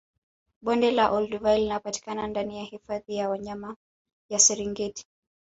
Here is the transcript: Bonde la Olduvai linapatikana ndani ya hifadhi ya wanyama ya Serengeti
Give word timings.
Bonde 0.61 0.89
la 0.91 1.05
Olduvai 1.11 1.59
linapatikana 1.61 2.27
ndani 2.27 2.57
ya 2.57 2.63
hifadhi 2.63 3.15
ya 3.15 3.29
wanyama 3.29 3.75
ya 4.29 4.39
Serengeti 4.39 5.05